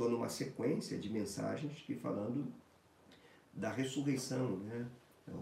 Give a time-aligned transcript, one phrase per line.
[0.00, 2.50] estou numa sequência de mensagens que falando
[3.52, 4.88] da ressurreição, né?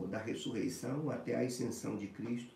[0.08, 2.52] da ressurreição até a ascensão de Cristo,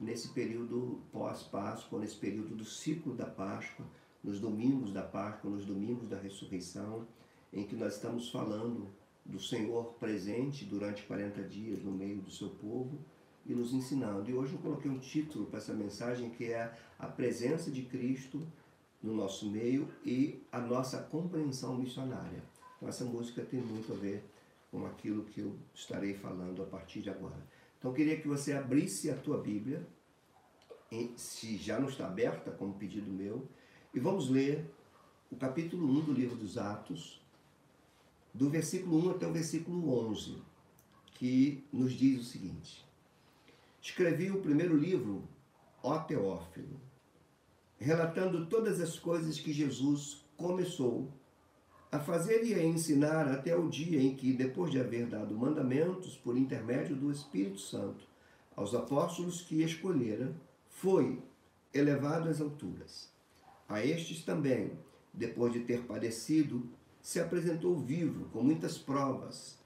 [0.00, 3.84] nesse período pós-Páscoa, nesse período do ciclo da Páscoa,
[4.24, 7.06] nos domingos da Páscoa, nos domingos da ressurreição,
[7.52, 8.88] em que nós estamos falando
[9.22, 12.98] do Senhor presente durante 40 dias no meio do seu povo
[13.44, 14.30] e nos ensinando.
[14.30, 18.40] E hoje eu coloquei um título para essa mensagem que é a presença de Cristo
[19.02, 22.42] no nosso meio e a nossa compreensão missionária.
[22.76, 24.24] Então essa música tem muito a ver
[24.70, 27.36] com aquilo que eu estarei falando a partir de agora.
[27.78, 29.86] Então eu queria que você abrisse a tua Bíblia,
[31.16, 33.48] se já não está aberta, como pedido meu,
[33.94, 34.70] e vamos ler
[35.30, 37.20] o capítulo 1 do livro dos Atos,
[38.32, 40.36] do versículo 1 até o versículo 11,
[41.14, 42.84] que nos diz o seguinte:
[43.80, 45.26] Escrevi o primeiro livro,
[45.82, 46.80] ó Teófilo,
[47.82, 51.10] relatando todas as coisas que Jesus começou
[51.90, 56.16] a fazer e a ensinar até o dia em que, depois de haver dado mandamentos
[56.16, 58.06] por intermédio do Espírito Santo
[58.54, 60.32] aos apóstolos que escolhera,
[60.68, 61.20] foi
[61.74, 63.10] elevado às alturas.
[63.68, 64.78] A estes também,
[65.12, 66.62] depois de ter padecido,
[67.00, 69.58] se apresentou vivo com muitas provas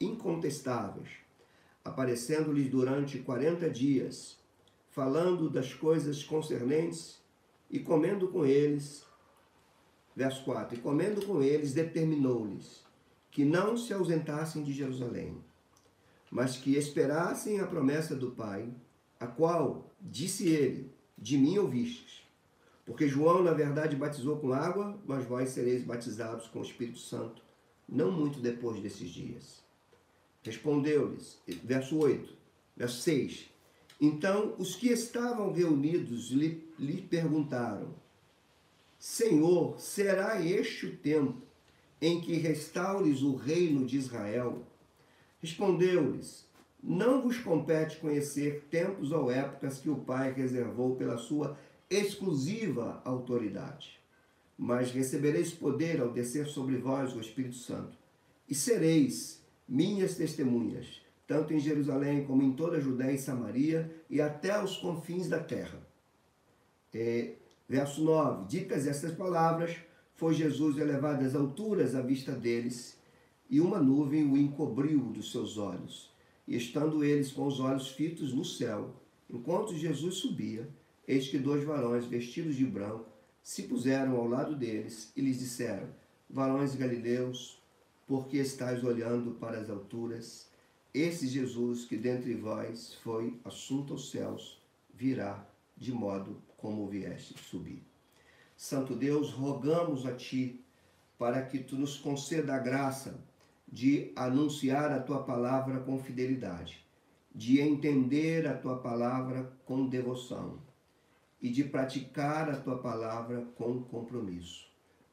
[0.00, 1.08] incontestáveis,
[1.84, 4.38] aparecendo-lhes durante quarenta dias,
[4.90, 7.22] falando das coisas concernentes
[7.74, 9.04] e comendo com eles.
[10.14, 12.84] Verso 4: E comendo com eles, determinou-lhes
[13.32, 15.36] que não se ausentassem de Jerusalém,
[16.30, 18.72] mas que esperassem a promessa do Pai,
[19.18, 22.22] a qual, disse ele, de mim ouvistes.
[22.86, 27.42] Porque João, na verdade, batizou com água, mas vós sereis batizados com o Espírito Santo,
[27.88, 29.64] não muito depois desses dias.
[30.44, 32.36] Respondeu-lhes, verso 8,
[32.76, 33.53] verso 6.
[34.00, 37.94] Então os que estavam reunidos lhe, lhe perguntaram:
[38.98, 41.42] Senhor, será este o tempo
[42.00, 44.62] em que restaures o reino de Israel?
[45.40, 46.46] Respondeu-lhes:
[46.82, 51.58] Não vos compete conhecer tempos ou épocas que o Pai reservou pela sua
[51.88, 54.00] exclusiva autoridade.
[54.56, 57.96] Mas recebereis poder ao descer sobre vós o Espírito Santo,
[58.48, 64.20] e sereis minhas testemunhas, tanto em Jerusalém como em toda a Judéia e Samaria e
[64.20, 65.78] até os confins da terra.
[66.92, 67.34] É,
[67.68, 69.76] verso 9: Ditas estas palavras,
[70.14, 72.98] foi Jesus elevado às alturas à vista deles,
[73.50, 76.12] e uma nuvem o encobriu dos seus olhos.
[76.46, 78.94] E estando eles com os olhos fitos no céu,
[79.28, 80.68] enquanto Jesus subia,
[81.06, 83.06] Eis que dois varões vestidos de branco
[83.42, 85.88] se puseram ao lado deles e lhes disseram:
[86.30, 87.62] Varões galileus,
[88.06, 90.48] por que estáis olhando para as alturas?
[90.94, 94.62] Esse Jesus que dentre vós foi assunto aos céus,
[94.94, 95.44] virá
[95.76, 97.82] de modo como vieste subir.
[98.56, 100.64] Santo Deus, rogamos a Ti
[101.18, 103.20] para que Tu nos conceda a graça
[103.66, 106.86] de anunciar a Tua palavra com fidelidade,
[107.34, 110.60] de entender a Tua palavra com devoção
[111.44, 114.66] e de praticar a tua palavra com compromisso.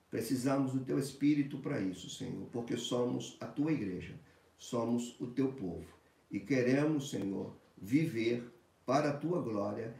[0.09, 4.15] Precisamos do teu espírito para isso, Senhor, porque somos a tua igreja,
[4.61, 5.87] somos o teu povo
[6.29, 8.47] e queremos, Senhor, viver
[8.85, 9.95] para a tua glória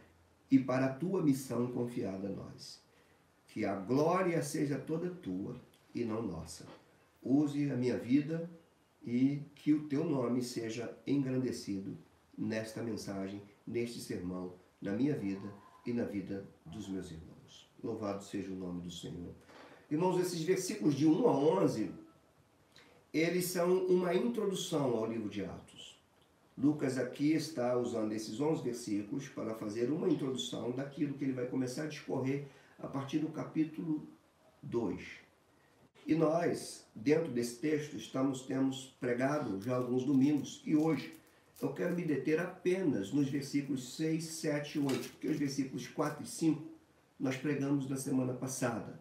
[0.52, 2.80] e para a tua missão confiada a nós.
[3.48, 5.60] Que a glória seja toda tua
[5.96, 6.68] e não nossa.
[7.24, 8.48] Use a minha vida
[9.04, 11.98] e que o teu nome seja engrandecido
[12.38, 15.52] nesta mensagem, neste sermão, na minha vida
[15.88, 17.68] e na vida dos meus irmãos.
[17.84, 19.34] Louvado seja o nome do Senhor.
[19.90, 21.92] Irmãos, esses versículos de 1 a 11,
[23.14, 26.00] eles são uma introdução ao livro de Atos.
[26.58, 31.48] Lucas aqui está usando esses 11 versículos para fazer uma introdução daquilo que ele vai
[31.48, 32.46] começar a discorrer
[32.80, 34.08] a partir do capítulo
[34.64, 35.02] 2.
[36.08, 41.14] E nós, dentro desse texto, estamos temos pregado já alguns domingos e hoje
[41.62, 46.24] eu quero me deter apenas nos versículos 6, 7 e 8, porque os versículos 4
[46.24, 46.64] e 5
[47.20, 49.00] nós pregamos na semana passada.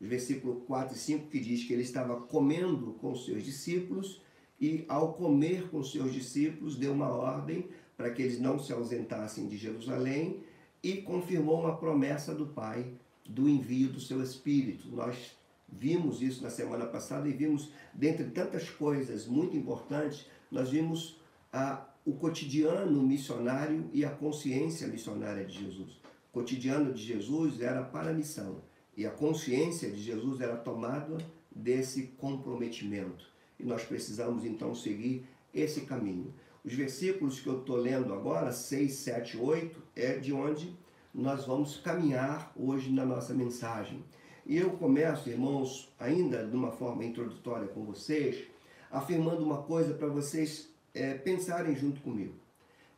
[0.00, 4.22] Versículo 4 e 5 que diz que ele estava comendo com seus discípulos
[4.60, 9.48] e ao comer com seus discípulos deu uma ordem para que eles não se ausentassem
[9.48, 10.42] de Jerusalém
[10.82, 12.92] e confirmou uma promessa do Pai
[13.28, 14.88] do envio do seu Espírito.
[14.88, 15.36] Nós
[15.68, 21.20] vimos isso na semana passada e vimos, dentre tantas coisas muito importantes, nós vimos
[21.52, 25.92] a o cotidiano missionário e a consciência missionária de Jesus.
[26.30, 28.62] O cotidiano de Jesus era para a missão
[28.98, 31.18] e a consciência de Jesus era tomada
[31.54, 33.24] desse comprometimento.
[33.56, 35.24] E nós precisamos então seguir
[35.54, 36.34] esse caminho.
[36.64, 40.76] Os versículos que eu estou lendo agora, 6, 7, 8, é de onde
[41.14, 44.02] nós vamos caminhar hoje na nossa mensagem.
[44.44, 48.48] E eu começo, irmãos, ainda de uma forma introdutória com vocês,
[48.90, 52.34] afirmando uma coisa para vocês é, pensarem junto comigo.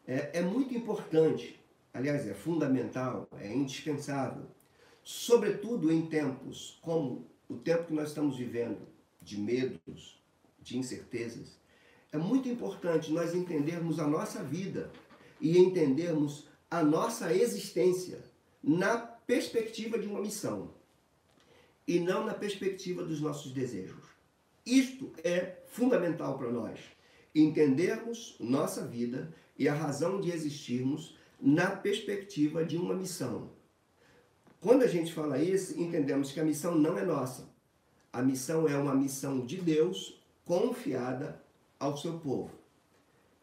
[0.09, 1.61] É, é muito importante,
[1.93, 4.47] aliás, é fundamental, é indispensável,
[5.11, 8.87] sobretudo em tempos como o tempo que nós estamos vivendo,
[9.21, 10.23] de medos,
[10.61, 11.59] de incertezas,
[12.13, 14.89] é muito importante nós entendermos a nossa vida
[15.41, 18.23] e entendermos a nossa existência
[18.63, 20.73] na perspectiva de uma missão
[21.89, 24.05] e não na perspectiva dos nossos desejos.
[24.65, 26.79] Isto é fundamental para nós,
[27.35, 33.59] entendermos nossa vida e a razão de existirmos na perspectiva de uma missão.
[34.61, 37.49] Quando a gente fala isso, entendemos que a missão não é nossa.
[38.13, 41.41] A missão é uma missão de Deus confiada
[41.79, 42.51] ao seu povo.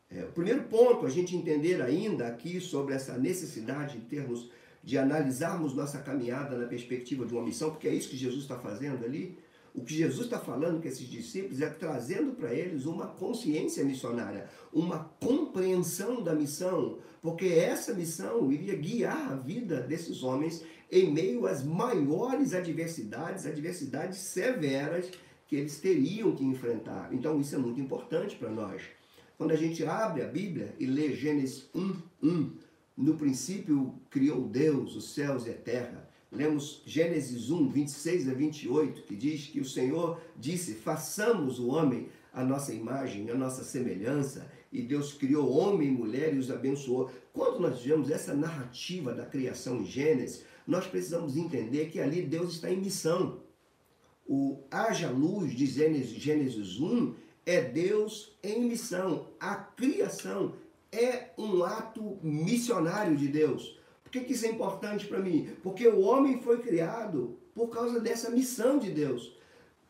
[0.09, 4.49] É, o primeiro ponto a gente entender ainda aqui sobre essa necessidade de termos
[4.83, 8.57] de analisarmos nossa caminhada na perspectiva de uma missão, porque é isso que Jesus está
[8.57, 9.37] fazendo ali.
[9.73, 14.49] O que Jesus está falando com esses discípulos é trazendo para eles uma consciência missionária,
[14.73, 21.45] uma compreensão da missão, porque essa missão iria guiar a vida desses homens em meio
[21.45, 25.11] às maiores adversidades, adversidades severas
[25.47, 27.09] que eles teriam que enfrentar.
[27.11, 28.81] Então isso é muito importante para nós.
[29.37, 32.51] Quando a gente abre a Bíblia e lê Gênesis 1, 1,
[32.97, 36.09] no princípio criou Deus os céus e a terra.
[36.31, 42.09] Lemos Gênesis 1, 26 a 28, que diz que o Senhor disse: façamos o homem
[42.33, 47.09] a nossa imagem, a nossa semelhança, e Deus criou homem e mulher e os abençoou.
[47.33, 52.53] Quando nós vemos essa narrativa da criação em Gênesis, nós precisamos entender que ali Deus
[52.53, 53.41] está em missão.
[54.27, 57.15] O haja luz de Gênesis, Gênesis 1
[57.45, 59.29] é Deus em missão.
[59.39, 60.53] A criação
[60.91, 63.79] é um ato missionário de Deus.
[64.19, 65.49] Que, que isso é importante para mim?
[65.61, 69.35] Porque o homem foi criado por causa dessa missão de Deus.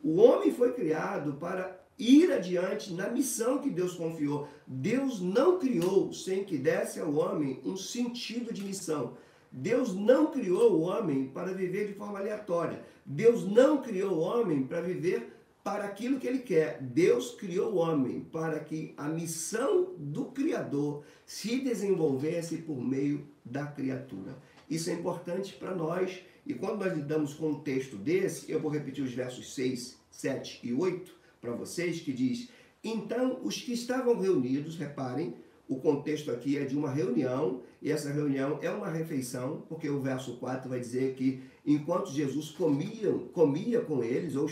[0.02, 4.48] O homem foi criado para ir adiante na missão que Deus confiou.
[4.66, 9.18] Deus não criou sem que desse ao homem um sentido de missão.
[9.52, 12.84] Deus não criou o homem para viver de forma aleatória.
[13.06, 15.37] Deus não criou o homem para viver
[15.68, 16.81] para aquilo que ele quer.
[16.81, 23.66] Deus criou o homem para que a missão do Criador se desenvolvesse por meio da
[23.68, 24.38] criatura.
[24.69, 26.22] Isso é importante para nós.
[26.46, 30.62] E quando nós lidamos com um texto desse, eu vou repetir os versos 6, 7
[30.64, 32.48] e 8 para vocês, que diz:
[32.81, 35.36] Então os que estavam reunidos, reparem,
[35.68, 40.00] o contexto aqui é de uma reunião, e essa reunião é uma refeição, porque o
[40.00, 44.48] verso 4 vai dizer que enquanto Jesus comia, comia com eles, ou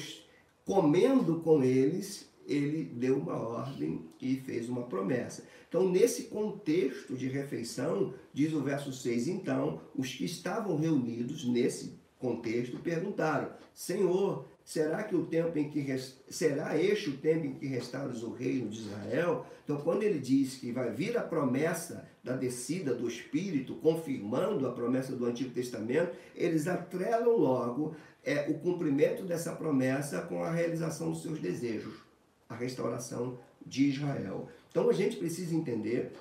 [0.65, 5.43] comendo com eles, ele deu uma ordem e fez uma promessa.
[5.69, 11.99] Então, nesse contexto de refeição, diz o verso 6, então, os que estavam reunidos nesse
[12.19, 16.17] contexto perguntaram: Senhor, será que o tempo em que rest...
[16.29, 19.45] será este o tempo em que restauras o reino de Israel?
[19.63, 24.71] Então, quando ele diz que vai vir a promessa da descida do Espírito, confirmando a
[24.71, 31.11] promessa do Antigo Testamento, eles atrelam logo é, o cumprimento dessa promessa com a realização
[31.11, 31.93] dos seus desejos,
[32.49, 34.49] a restauração de Israel.
[34.71, 36.13] Então, a gente precisa entender,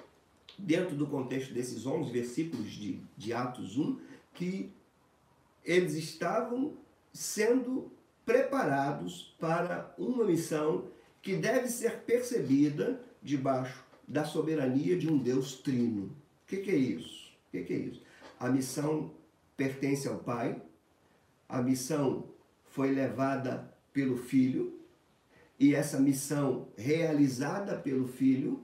[0.59, 3.99] dentro do contexto desses 11 versículos de, de Atos 1,
[4.35, 4.71] que
[5.65, 6.75] eles estavam
[7.15, 7.91] sendo
[8.27, 10.85] preparados para uma missão
[11.23, 16.07] que deve ser percebida debaixo da soberania de um Deus trino.
[16.07, 17.33] O que, que é isso?
[17.49, 18.03] O que, que é isso?
[18.39, 19.13] A missão
[19.57, 20.61] pertence ao Pai,
[21.49, 22.29] a missão
[22.65, 24.81] foi levada pelo Filho,
[25.59, 28.61] e essa missão realizada pelo Filho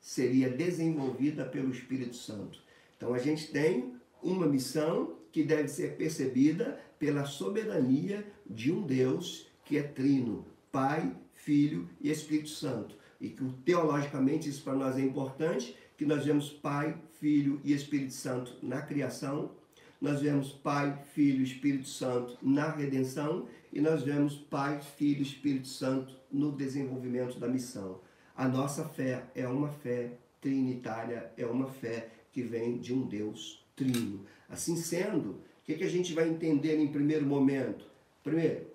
[0.00, 2.60] seria desenvolvida pelo Espírito Santo.
[2.96, 9.48] Então a gente tem uma missão que deve ser percebida pela soberania de um Deus
[9.64, 12.96] que é trino, Pai, Filho e Espírito Santo.
[13.22, 18.12] E que teologicamente isso para nós é importante, que nós vemos Pai, Filho e Espírito
[18.12, 19.52] Santo na criação,
[20.00, 25.22] nós vemos Pai, Filho e Espírito Santo na redenção e nós vemos Pai, Filho e
[25.22, 28.00] Espírito Santo no desenvolvimento da missão.
[28.36, 33.64] A nossa fé é uma fé trinitária, é uma fé que vem de um Deus
[33.76, 34.26] trino.
[34.48, 37.86] Assim sendo, o que, que a gente vai entender em primeiro momento?
[38.24, 38.66] Primeiro,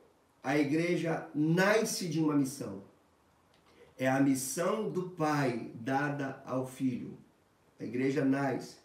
[0.41, 2.86] a igreja nasce de uma missão.
[3.97, 7.17] É a missão do Pai dada ao Filho.
[7.79, 8.77] A igreja nasce.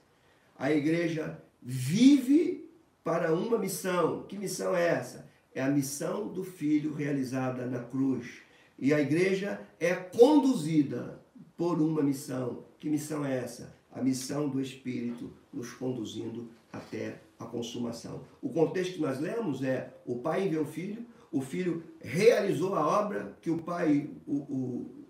[0.59, 2.71] A igreja vive
[3.05, 4.23] para uma missão.
[4.23, 5.29] Que missão é essa?
[5.55, 8.41] É a missão do Filho realizada na cruz.
[8.79, 11.21] E a igreja é conduzida
[11.57, 12.65] por uma missão.
[12.79, 13.77] Que missão é essa?
[13.93, 18.25] A missão do Espírito nos conduzindo até a consumação.
[18.41, 22.87] O contexto que nós lemos é o pai enviou o filho, o filho realizou a
[22.87, 25.02] obra que o pai o, o,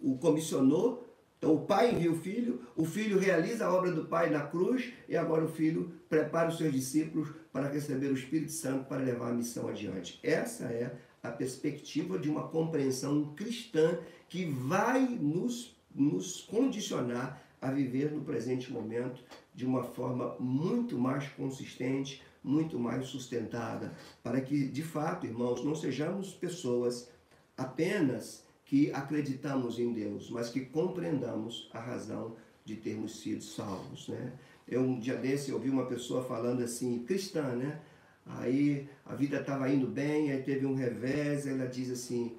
[0.00, 1.06] o comissionou.
[1.38, 4.92] Então o pai envia o filho, o filho realiza a obra do pai na cruz
[5.08, 9.30] e agora o filho prepara os seus discípulos para receber o Espírito Santo para levar
[9.30, 10.20] a missão adiante.
[10.22, 18.10] Essa é a perspectiva de uma compreensão cristã que vai nos, nos condicionar a viver
[18.10, 19.22] no presente momento
[19.54, 23.92] de uma forma muito mais consistente, muito mais sustentada,
[24.22, 27.10] para que, de fato, irmãos, não sejamos pessoas
[27.56, 34.32] apenas que acreditamos em Deus, mas que compreendamos a razão de termos sido salvos, né?
[34.68, 37.80] Eu um dia desse ouvi uma pessoa falando assim, cristã, né?
[38.24, 42.36] Aí a vida estava indo bem, aí teve um revés, ela diz assim,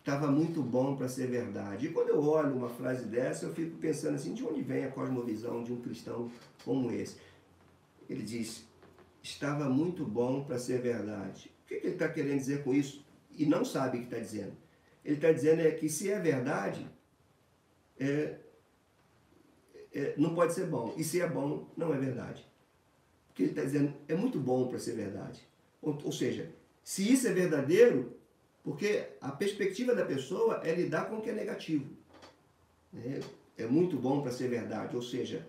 [0.00, 1.86] estava muito bom para ser verdade.
[1.86, 4.90] E quando eu olho uma frase dessa, eu fico pensando assim, de onde vem a
[4.90, 6.28] cosmovisão de um cristão
[6.64, 7.18] como esse?
[8.10, 8.66] Ele diz,
[9.22, 11.52] estava muito bom para ser verdade.
[11.62, 13.06] O que, que ele está querendo dizer com isso?
[13.30, 14.56] E não sabe o que está dizendo.
[15.08, 16.86] Ele está dizendo é que se é verdade,
[17.98, 18.36] é,
[19.90, 20.92] é, não pode ser bom.
[20.98, 22.46] E se é bom, não é verdade.
[23.30, 25.48] O que ele está dizendo é muito bom para ser verdade.
[25.80, 26.52] Ou, ou seja,
[26.84, 28.18] se isso é verdadeiro,
[28.62, 31.86] porque a perspectiva da pessoa é lidar com o que é negativo.
[32.94, 33.20] É,
[33.62, 35.48] é muito bom para ser verdade, ou seja,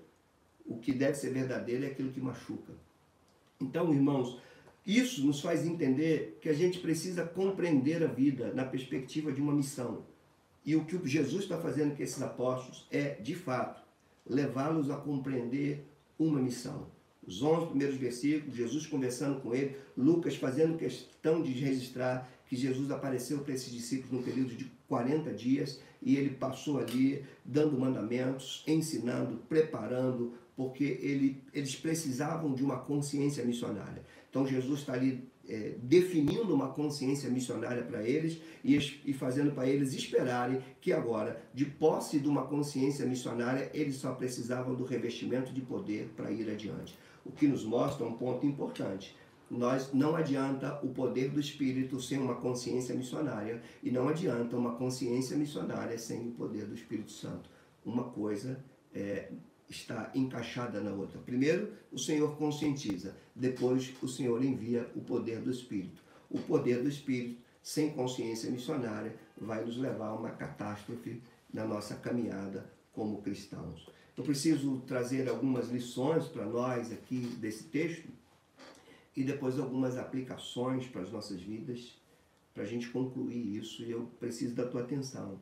[0.65, 2.71] o que deve ser verdadeiro é aquilo que machuca.
[3.59, 4.41] Então, irmãos,
[4.97, 9.53] isso nos faz entender que a gente precisa compreender a vida na perspectiva de uma
[9.53, 10.03] missão.
[10.65, 13.81] E o que Jesus está fazendo com esses apóstolos é, de fato,
[14.25, 15.85] levá-los a compreender
[16.17, 16.87] uma missão.
[17.25, 22.89] Os 11 primeiros versículos, Jesus conversando com ele, Lucas fazendo questão de registrar que Jesus
[22.89, 28.63] apareceu para esses discípulos no período de 40 dias e ele passou ali dando mandamentos,
[28.65, 34.03] ensinando, preparando, porque ele, eles precisavam de uma consciência missionária.
[34.29, 39.67] Então Jesus está ali é, definindo uma consciência missionária para eles e, e fazendo para
[39.67, 45.51] eles esperarem que agora, de posse de uma consciência missionária, eles só precisavam do revestimento
[45.51, 46.97] de poder para ir adiante.
[47.25, 49.15] O que nos mostra um ponto importante.
[49.49, 54.75] Nós não adianta o poder do Espírito sem uma consciência missionária e não adianta uma
[54.75, 57.49] consciência missionária sem o poder do Espírito Santo.
[57.83, 59.31] Uma coisa é,
[59.69, 61.19] está encaixada na outra.
[61.19, 66.01] Primeiro, o Senhor conscientiza, depois, o Senhor envia o poder do Espírito.
[66.29, 71.21] O poder do Espírito, sem consciência missionária, vai nos levar a uma catástrofe
[71.53, 73.87] na nossa caminhada como cristãos.
[74.17, 78.09] Eu preciso trazer algumas lições para nós aqui desse texto
[79.15, 81.97] e depois algumas aplicações para as nossas vidas,
[82.53, 85.39] para a gente concluir isso, e eu preciso da tua atenção.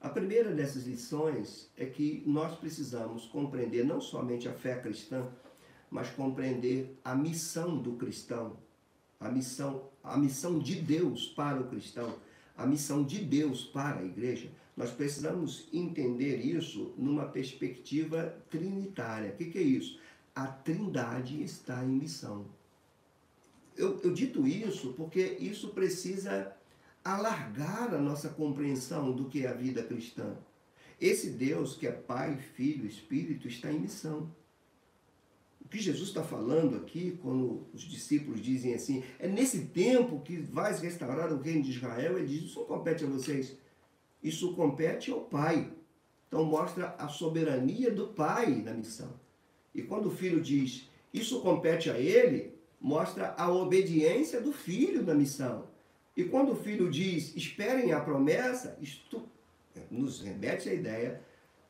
[0.00, 5.26] A primeira dessas lições é que nós precisamos compreender não somente a fé cristã,
[5.90, 8.56] mas compreender a missão do cristão,
[9.18, 12.14] a missão, a missão de Deus para o cristão,
[12.56, 14.50] a missão de Deus para a igreja.
[14.76, 19.32] Nós precisamos entender isso numa perspectiva trinitária.
[19.32, 19.98] O que, é isso?
[20.32, 22.46] A Trindade está em missão.
[23.76, 26.56] Eu, eu dito isso porque isso precisa
[27.14, 30.36] alargar a nossa compreensão do que é a vida cristã.
[31.00, 34.30] Esse Deus que é Pai, Filho, Espírito está em missão.
[35.64, 40.36] O que Jesus está falando aqui, quando os discípulos dizem assim, é nesse tempo que
[40.38, 43.56] vais restaurar o reino de Israel, ele diz: Isso não compete a vocês,
[44.22, 45.72] isso compete ao Pai.
[46.26, 49.18] Então mostra a soberania do Pai na missão.
[49.74, 55.14] E quando o filho diz, isso compete a ele, mostra a obediência do filho na
[55.14, 55.68] missão.
[56.18, 59.22] E quando o filho diz, esperem a promessa, isto
[59.88, 61.20] nos remete à ideia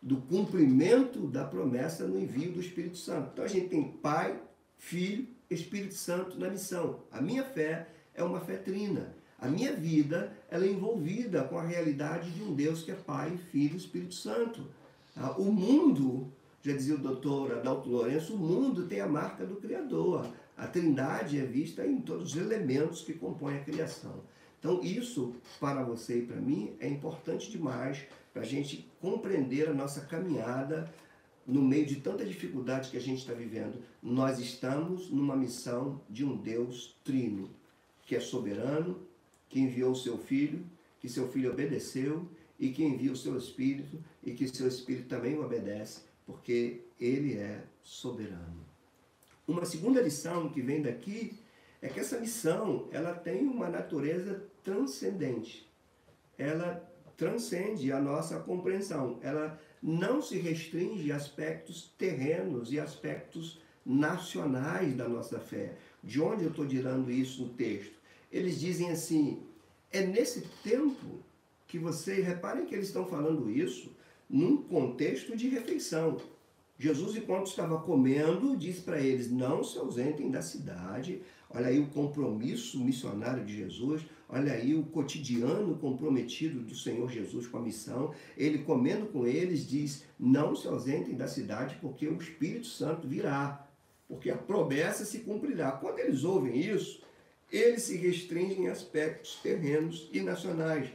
[0.01, 3.29] do cumprimento da promessa no envio do Espírito Santo.
[3.31, 4.41] Então a gente tem Pai,
[4.79, 7.01] Filho, Espírito Santo na missão.
[7.13, 9.15] A minha fé é uma fé trina.
[9.39, 13.37] A minha vida ela é envolvida com a realidade de um Deus que é Pai,
[13.53, 14.67] Filho e Espírito Santo.
[15.15, 19.57] Ah, o mundo, já dizia o doutor Adalto Lourenço, o mundo tem a marca do
[19.57, 20.27] Criador.
[20.57, 24.23] A trindade é vista em todos os elementos que compõem a criação.
[24.59, 29.75] Então, isso para você e para mim é importante demais para a gente compreender a
[29.75, 30.93] nossa caminhada
[31.47, 33.81] no meio de tanta dificuldade que a gente está vivendo.
[34.03, 37.49] Nós estamos numa missão de um Deus trino,
[38.05, 39.01] que é soberano,
[39.49, 40.65] que enviou o seu filho,
[41.01, 45.39] que seu filho obedeceu e que envia o seu espírito e que seu espírito também
[45.39, 48.67] obedece, porque ele é soberano.
[49.47, 51.39] Uma segunda lição que vem daqui
[51.81, 55.69] é que essa missão ela tem uma natureza transcendente.
[56.37, 59.19] Ela transcende a nossa compreensão.
[59.23, 65.77] Ela não se restringe a aspectos terrenos e aspectos nacionais da nossa fé.
[66.03, 67.95] De onde eu estou tirando isso no texto?
[68.31, 69.43] Eles dizem assim:
[69.91, 71.23] é nesse tempo
[71.67, 73.91] que vocês, reparem que eles estão falando isso
[74.29, 76.19] num contexto de refeição.
[76.79, 81.23] Jesus, enquanto estava comendo, disse para eles: não se ausentem da cidade.
[81.51, 87.47] Olha aí o compromisso missionário de Jesus, olha aí o cotidiano comprometido do Senhor Jesus
[87.47, 88.15] com a missão.
[88.37, 93.67] Ele comendo com eles diz: não se ausentem da cidade, porque o Espírito Santo virá,
[94.07, 95.73] porque a promessa se cumprirá.
[95.73, 97.03] Quando eles ouvem isso,
[97.51, 100.91] eles se restringem a aspectos terrenos e nacionais.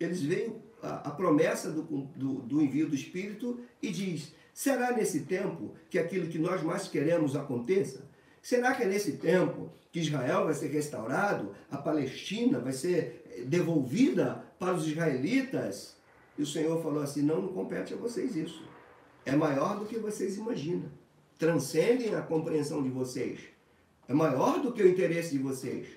[0.00, 5.20] Eles veem a, a promessa do, do, do envio do Espírito e diz: será nesse
[5.20, 8.05] tempo que aquilo que nós mais queremos aconteça?
[8.46, 14.44] Será que é nesse tempo que Israel vai ser restaurado, a Palestina vai ser devolvida
[14.56, 15.96] para os israelitas?
[16.38, 18.62] E o Senhor falou assim: não, não compete a vocês isso.
[19.24, 20.88] É maior do que vocês imaginam.
[21.36, 23.40] Transcendem a compreensão de vocês.
[24.06, 25.88] É maior do que o interesse de vocês.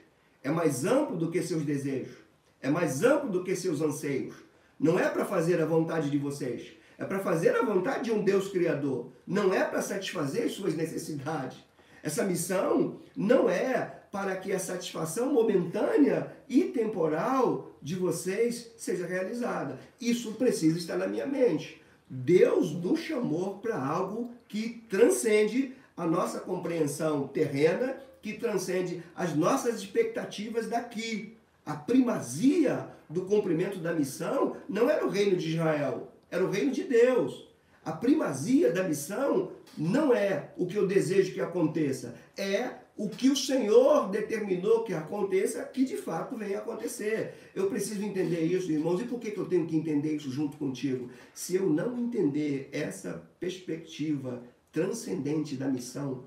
[0.43, 2.17] É mais amplo do que seus desejos.
[2.59, 4.33] É mais amplo do que seus anseios.
[4.79, 6.71] Não é para fazer a vontade de vocês.
[6.97, 9.11] É para fazer a vontade de um Deus Criador.
[9.27, 11.68] Não é para satisfazer suas necessidades.
[12.03, 19.79] Essa missão não é para que a satisfação momentânea e temporal de vocês seja realizada.
[20.01, 21.81] Isso precisa estar na minha mente.
[22.09, 29.75] Deus nos chamou para algo que transcende a nossa compreensão terrena, que transcende as nossas
[29.75, 31.37] expectativas daqui.
[31.65, 36.71] A primazia do cumprimento da missão não era o reino de Israel, era o reino
[36.71, 37.48] de Deus.
[37.89, 43.31] A primazia da missão não é o que eu desejo que aconteça, é o que
[43.31, 47.33] o Senhor determinou que aconteça, que de fato venha acontecer.
[47.55, 49.01] Eu preciso entender isso, irmãos.
[49.01, 51.09] E por que eu tenho que entender isso junto contigo?
[51.33, 56.25] Se eu não entender essa perspectiva transcendente da missão,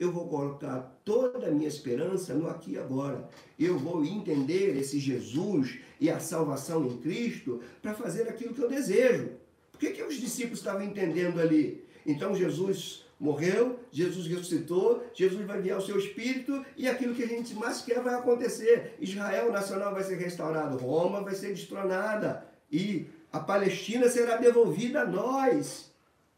[0.00, 3.28] eu vou colocar toda a minha esperança no aqui e agora.
[3.58, 8.68] Eu vou entender esse Jesus e a salvação em Cristo para fazer aquilo que eu
[8.68, 9.41] desejo.
[9.82, 11.84] Que, que os discípulos estavam entendendo ali?
[12.06, 17.26] Então Jesus morreu, Jesus ressuscitou, Jesus vai enviar o seu Espírito e aquilo que a
[17.26, 18.94] gente mais quer vai acontecer.
[19.00, 25.04] Israel nacional vai ser restaurado, Roma vai ser destronada e a Palestina será devolvida a
[25.04, 25.90] nós.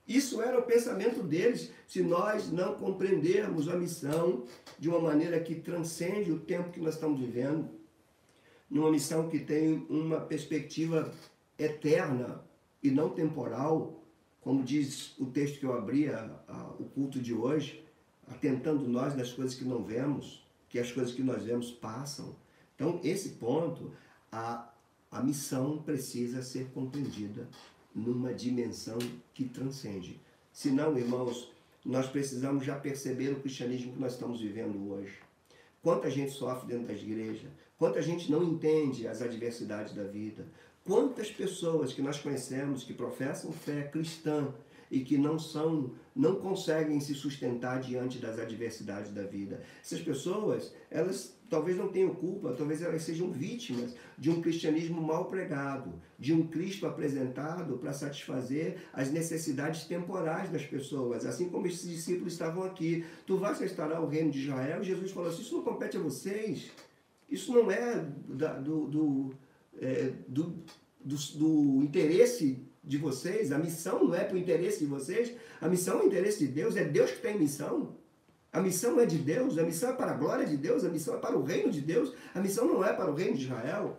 [0.08, 4.46] Isso era o pensamento deles, se nós não compreendermos a missão
[4.78, 7.68] de uma maneira que transcende o tempo que nós estamos vivendo,
[8.70, 11.12] numa missão que tem uma perspectiva
[11.58, 12.42] eterna
[12.84, 14.04] e não temporal,
[14.42, 17.82] como diz o texto que eu abri, a, a, o culto de hoje,
[18.28, 22.36] atentando nós nas coisas que não vemos, que as coisas que nós vemos passam.
[22.74, 23.90] Então, esse ponto,
[24.30, 24.70] a,
[25.10, 27.48] a missão precisa ser compreendida
[27.94, 28.98] numa dimensão
[29.32, 30.20] que transcende.
[30.52, 31.50] Senão, irmãos,
[31.82, 35.14] nós precisamos já perceber o cristianismo que nós estamos vivendo hoje.
[35.82, 40.46] Quanta gente sofre dentro das igrejas, quanta gente não entende as adversidades da vida,
[40.84, 44.52] quantas pessoas que nós conhecemos que professam fé cristã
[44.90, 49.62] e que não são, não conseguem se sustentar diante das adversidades da vida.
[49.80, 55.26] Essas pessoas, elas talvez não tenham culpa, talvez elas sejam vítimas de um cristianismo mal
[55.26, 61.88] pregado, de um Cristo apresentado para satisfazer as necessidades temporais das pessoas, assim como esses
[61.88, 63.04] discípulos estavam aqui.
[63.26, 64.82] Tu vais restaurar o reino de Israel?
[64.82, 66.70] Jesus falou assim: Isso não compete a vocês,
[67.28, 69.34] isso não é da, do, do,
[69.80, 70.54] é, do,
[71.04, 75.68] do, do interesse de vocês, a missão não é para o interesse de vocês, a
[75.68, 77.96] missão é o interesse de Deus, é Deus que tem missão.
[78.52, 81.16] A missão é de Deus, a missão é para a glória de Deus, a missão
[81.16, 83.98] é para o reino de Deus, a missão não é para o reino de Israel.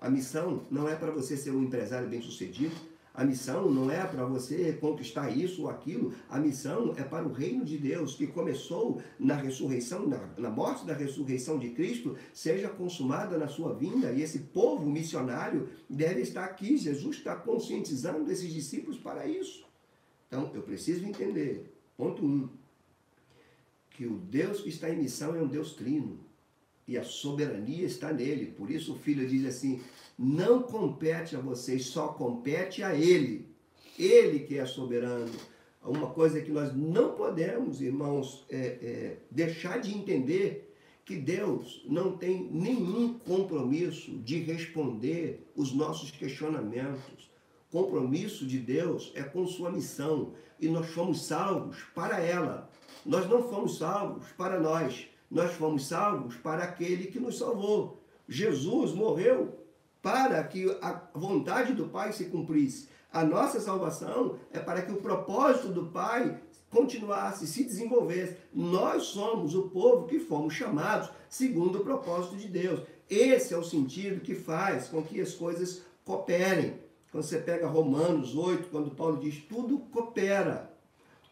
[0.00, 2.74] A missão não é para você ser um empresário bem-sucedido,
[3.12, 7.32] a missão não é para você conquistar isso ou aquilo, a missão é para o
[7.32, 12.68] reino de Deus, que começou na ressurreição, na, na, morte da ressurreição de Cristo, seja
[12.68, 16.76] consumada na sua vinda, e esse povo missionário deve estar aqui.
[16.76, 19.66] Jesus está conscientizando esses discípulos para isso.
[20.28, 22.48] Então, eu preciso entender, ponto um,
[23.90, 26.29] que o Deus que está em missão é um Deus trino
[26.90, 28.46] e a soberania está nele.
[28.46, 29.80] Por isso o filho diz assim:
[30.18, 33.46] não compete a vocês, só compete a ele.
[33.96, 35.30] Ele que é soberano.
[35.82, 40.74] Uma coisa que nós não podemos, irmãos, é, é, deixar de entender
[41.04, 47.30] que Deus não tem nenhum compromisso de responder os nossos questionamentos.
[47.70, 52.68] Compromisso de Deus é com sua missão e nós fomos salvos para ela.
[53.06, 58.02] Nós não fomos salvos para nós, nós fomos salvos para aquele que nos salvou.
[58.28, 59.60] Jesus morreu
[60.02, 62.88] para que a vontade do Pai se cumprisse.
[63.12, 66.40] A nossa salvação é para que o propósito do Pai
[66.70, 68.36] continuasse, se desenvolvesse.
[68.54, 72.80] Nós somos o povo que fomos chamados segundo o propósito de Deus.
[73.08, 76.78] Esse é o sentido que faz com que as coisas cooperem.
[77.10, 80.72] Quando você pega Romanos 8, quando Paulo diz tudo coopera,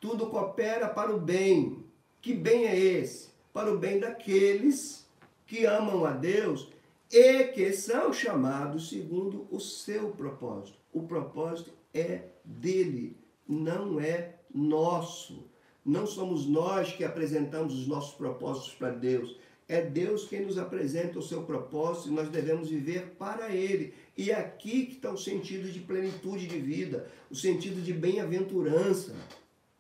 [0.01, 1.85] tudo coopera para o bem.
[2.21, 3.28] Que bem é esse?
[3.53, 5.07] Para o bem daqueles
[5.47, 6.69] que amam a Deus
[7.11, 10.79] e que são chamados segundo o seu propósito.
[10.93, 13.17] O propósito é dele,
[13.49, 15.47] não é nosso.
[15.85, 19.37] Não somos nós que apresentamos os nossos propósitos para Deus.
[19.67, 23.95] É Deus quem nos apresenta o seu propósito e nós devemos viver para Ele.
[24.17, 29.15] E é aqui que está o sentido de plenitude de vida, o sentido de bem-aventurança.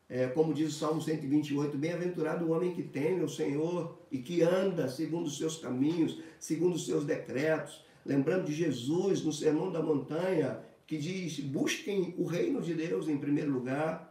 [0.09, 4.42] É, como diz o Salmo 128, bem-aventurado o homem que teme o Senhor e que
[4.42, 7.85] anda segundo os seus caminhos, segundo os seus decretos.
[8.07, 13.18] Lembrando de Jesus no Sermão da Montanha, que diz: busquem o reino de Deus em
[13.18, 14.09] primeiro lugar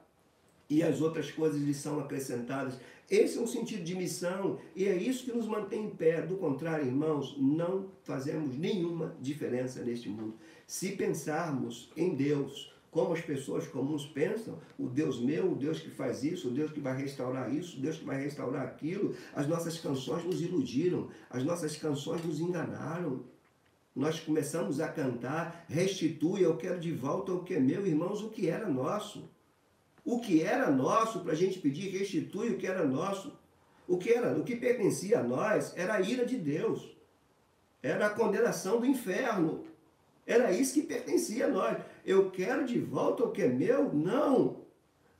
[0.69, 2.77] e as outras coisas lhes são acrescentadas.
[3.09, 6.21] Esse é um sentido de missão e é isso que nos mantém em pé.
[6.21, 10.35] Do contrário, irmãos, não fazemos nenhuma diferença neste mundo.
[10.67, 15.91] Se pensarmos em Deus como as pessoas comuns pensam, o Deus meu, o Deus que
[15.91, 19.47] faz isso, o Deus que vai restaurar isso, o Deus que vai restaurar aquilo, as
[19.47, 23.23] nossas canções nos iludiram, as nossas canções nos enganaram
[23.95, 28.29] nós começamos a cantar, restitui, eu quero de volta o que é meu, irmãos, o
[28.29, 29.27] que era nosso.
[30.05, 33.33] O que era nosso para a gente pedir, restitui o que era nosso.
[33.87, 36.95] O que era, o que pertencia a nós era a ira de Deus.
[37.81, 39.65] Era a condenação do inferno.
[40.27, 41.77] Era isso que pertencia a nós.
[42.07, 43.93] Eu quero de volta o que é meu?
[43.93, 44.61] Não.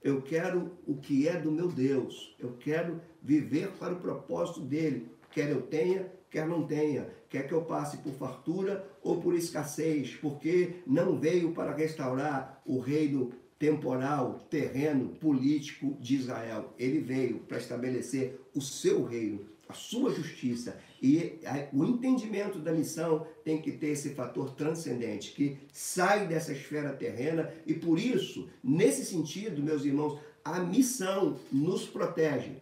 [0.02, 2.34] Eu quero o que é do meu Deus.
[2.40, 5.12] Eu quero viver para o propósito dele.
[5.30, 10.16] Quer eu tenha, quer não tenha, quer que eu passe por fartura ou por escassez,
[10.16, 16.74] porque não veio para restaurar o reino temporal, terreno, político de Israel.
[16.80, 20.80] Ele veio para estabelecer o seu reino, a sua justiça.
[21.02, 21.40] E
[21.74, 27.52] o entendimento da missão tem que ter esse fator transcendente, que sai dessa esfera terrena,
[27.66, 32.58] e por isso, nesse sentido, meus irmãos, a missão nos protege.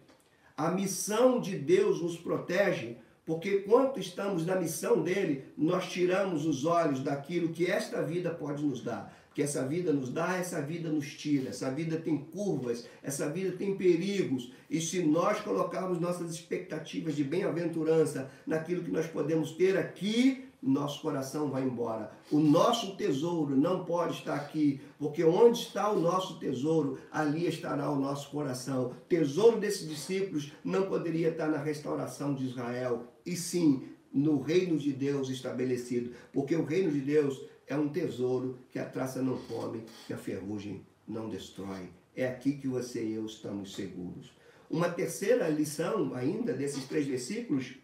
[0.57, 6.63] A missão de Deus nos protege porque quanto estamos na missão dele, nós tiramos os
[6.63, 9.11] olhos daquilo que esta vida pode nos dar.
[9.35, 11.49] Que essa vida nos dá, essa vida nos tira.
[11.49, 14.51] Essa vida tem curvas, essa vida tem perigos.
[14.69, 21.01] E se nós colocarmos nossas expectativas de bem-aventurança naquilo que nós podemos ter aqui, nosso
[21.01, 22.11] coração vai embora.
[22.31, 27.91] O nosso tesouro não pode estar aqui, porque onde está o nosso tesouro, ali estará
[27.91, 28.93] o nosso coração.
[29.07, 34.93] Tesouro desses discípulos não poderia estar na restauração de Israel, e sim no reino de
[34.93, 39.83] Deus estabelecido, porque o reino de Deus é um tesouro que a traça não come,
[40.05, 41.89] que a ferrugem não destrói.
[42.15, 44.31] É aqui que você e eu estamos seguros.
[44.69, 47.75] Uma terceira lição ainda desses três versículos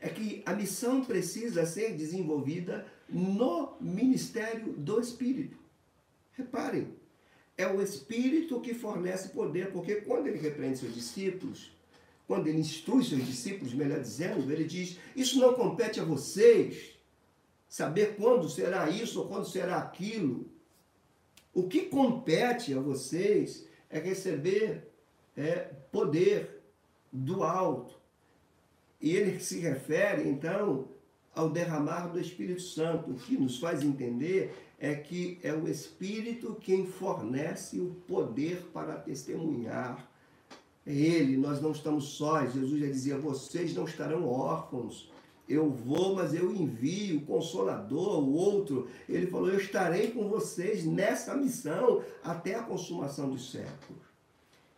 [0.00, 5.56] é que a missão precisa ser desenvolvida no ministério do Espírito.
[6.32, 6.88] Reparem,
[7.56, 11.72] é o Espírito que fornece poder, porque quando ele repreende seus discípulos,
[12.26, 16.91] quando ele instrui seus discípulos, melhor dizendo, ele diz: Isso não compete a vocês
[17.72, 20.46] saber quando será isso ou quando será aquilo.
[21.54, 24.92] O que compete a vocês é receber
[25.34, 26.60] é, poder
[27.10, 27.94] do alto.
[29.00, 30.86] E ele se refere, então,
[31.34, 33.12] ao derramar do Espírito Santo.
[33.12, 38.96] O que nos faz entender é que é o Espírito quem fornece o poder para
[38.96, 40.06] testemunhar.
[40.84, 42.52] É Ele, nós não estamos sós.
[42.52, 45.10] Jesus já dizia: vocês não estarão órfãos.
[45.52, 48.88] Eu vou, mas eu envio o consolador, o outro.
[49.06, 54.02] Ele falou: Eu estarei com vocês nessa missão até a consumação dos séculos.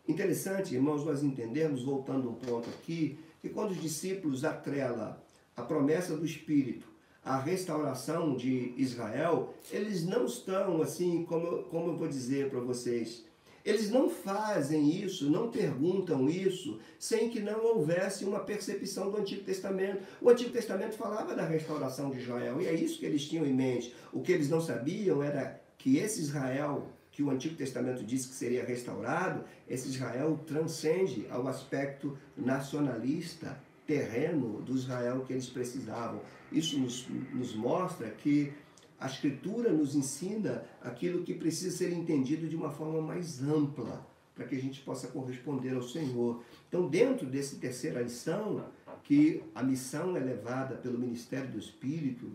[0.07, 5.23] Interessante, irmãos, nós entendermos, voltando um ponto aqui, que quando os discípulos atrela
[5.57, 6.89] a promessa do Espírito
[7.25, 13.25] à restauração de Israel, eles não estão assim, como, como eu vou dizer para vocês,
[13.65, 19.43] eles não fazem isso, não perguntam isso, sem que não houvesse uma percepção do Antigo
[19.43, 20.03] Testamento.
[20.21, 23.55] O Antigo Testamento falava da restauração de Israel, e é isso que eles tinham em
[23.55, 23.95] mente.
[24.13, 28.35] O que eles não sabiam era que esse Israel que o Antigo Testamento disse que
[28.35, 36.21] seria restaurado, esse Israel transcende ao aspecto nacionalista, terreno do Israel que eles precisavam.
[36.51, 38.53] Isso nos, nos mostra que
[38.99, 44.47] a Escritura nos ensina aquilo que precisa ser entendido de uma forma mais ampla, para
[44.47, 46.43] que a gente possa corresponder ao Senhor.
[46.69, 48.65] Então, dentro dessa terceira lição,
[49.05, 52.33] que a missão é levada pelo ministério do Espírito,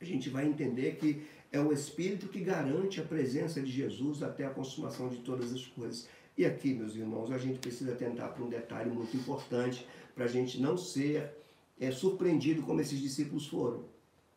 [0.00, 4.44] a gente vai entender que é o Espírito que garante a presença de Jesus até
[4.44, 6.08] a consumação de todas as coisas.
[6.36, 10.28] E aqui, meus irmãos, a gente precisa atentar para um detalhe muito importante para a
[10.28, 11.30] gente não ser
[11.78, 13.84] é, surpreendido como esses discípulos foram.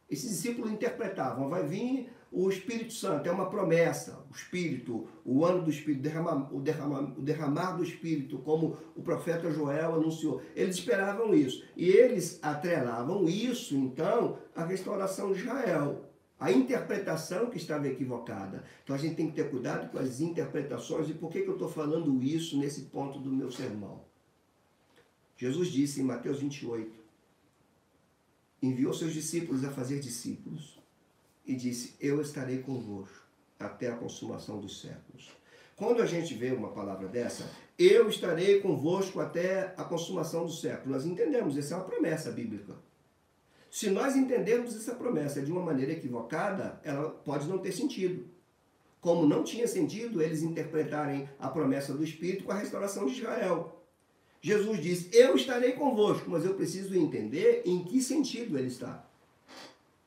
[0.10, 5.64] Esses discípulos interpretavam, vai vir o Espírito Santo, é uma promessa, o Espírito, o ano
[5.64, 6.00] do Espírito,
[6.52, 10.42] o, derramar, o derramar do Espírito, como o profeta Joel anunciou.
[10.56, 11.64] Eles esperavam isso.
[11.76, 16.04] E eles atrelavam isso, então, à restauração de Israel.
[16.40, 18.64] A interpretação que estava equivocada.
[18.84, 21.10] Então a gente tem que ter cuidado com as interpretações.
[21.10, 24.02] E por que, que eu estou falando isso nesse ponto do meu sermão?
[25.36, 26.92] Jesus disse em Mateus 28,
[28.62, 30.80] enviou seus discípulos a fazer discípulos
[31.46, 33.26] e disse: Eu estarei convosco
[33.60, 35.32] até a consumação dos séculos.
[35.76, 40.96] Quando a gente vê uma palavra dessa, eu estarei convosco até a consumação do século,
[40.96, 42.74] nós entendemos, essa é uma promessa bíblica.
[43.70, 48.26] Se nós entendermos essa promessa de uma maneira equivocada, ela pode não ter sentido.
[49.00, 53.77] Como não tinha sentido eles interpretarem a promessa do Espírito com a restauração de Israel.
[54.48, 59.06] Jesus disse: Eu estarei convosco, mas eu preciso entender em que sentido ele está.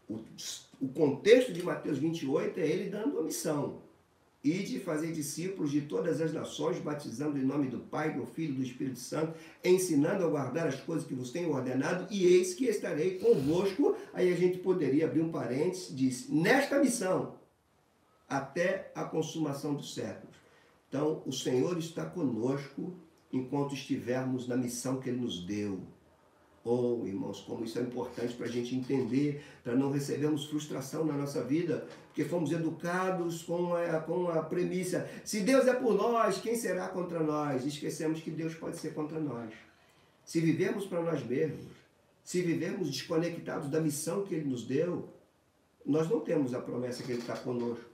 [0.08, 0.18] O,
[0.80, 3.82] o contexto de Mateus 28 é ele dando a missão
[4.42, 8.54] e de fazer discípulos de todas as nações, batizando em nome do Pai, do Filho
[8.54, 12.54] e do Espírito Santo, ensinando a guardar as coisas que vos tenho ordenado, e eis
[12.54, 13.94] que estarei convosco.
[14.14, 17.34] Aí a gente poderia abrir um parênteses, diz, nesta missão,
[18.26, 20.34] até a consumação dos séculos.
[20.88, 22.96] Então, o Senhor está conosco
[23.32, 25.80] enquanto estivermos na missão que Ele nos deu.
[26.62, 31.14] Oh, irmãos, como isso é importante para a gente entender, para não recebermos frustração na
[31.14, 36.38] nossa vida, porque fomos educados com a, com a premissa: se Deus é por nós,
[36.38, 37.64] quem será contra nós?
[37.64, 39.50] Esquecemos que Deus pode ser contra nós.
[40.22, 41.72] Se vivemos para nós mesmos,
[42.22, 45.08] se vivemos desconectados da missão que Ele nos deu,
[45.84, 47.88] nós não temos a promessa que Ele está conosco.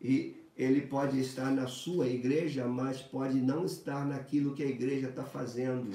[0.00, 5.08] E Ele pode estar na sua igreja, mas pode não estar naquilo que a igreja
[5.08, 5.90] está fazendo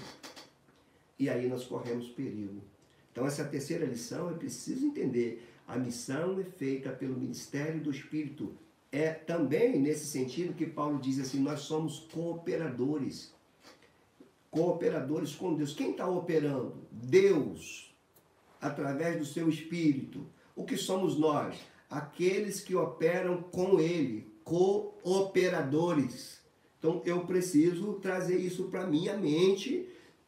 [1.19, 2.61] e aí nós corremos perigo.
[3.11, 5.43] Então, essa terceira lição é preciso entender.
[5.67, 8.55] A missão é feita pelo ministério do Espírito.
[8.91, 13.33] É também nesse sentido que Paulo diz assim: nós somos cooperadores.
[14.51, 15.73] Cooperadores com Deus.
[15.73, 16.75] Quem está operando?
[16.91, 17.93] Deus,
[18.61, 20.25] através do seu Espírito.
[20.55, 21.59] O que somos nós?
[21.89, 26.39] Aqueles que operam com Ele, cooperadores.
[26.79, 29.87] Então eu preciso trazer isso para minha mente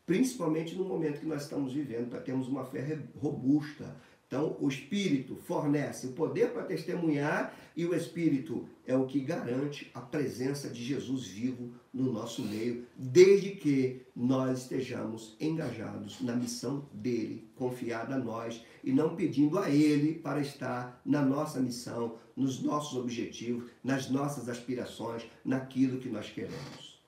[0.10, 3.96] principalmente no momento que nós estamos vivendo, para termos uma fé robusta.
[4.30, 9.90] Então, o Espírito fornece o poder para testemunhar e o Espírito é o que garante
[9.92, 16.88] a presença de Jesus vivo no nosso meio, desde que nós estejamos engajados na missão
[16.94, 22.62] dele, confiada a nós e não pedindo a ele para estar na nossa missão, nos
[22.62, 27.02] nossos objetivos, nas nossas aspirações, naquilo que nós queremos.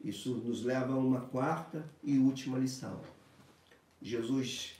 [0.00, 3.00] Isso nos leva a uma quarta e última lição.
[4.00, 4.77] Jesus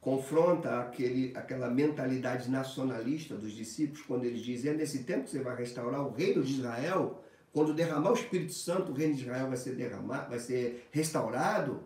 [0.00, 5.40] confronta aquele, aquela mentalidade nacionalista dos discípulos quando eles dizem: é nesse tempo que você
[5.40, 7.24] vai restaurar o reino de Israel.
[7.52, 11.82] Quando derramar o Espírito Santo, o reino de Israel vai ser derramado, vai ser restaurado.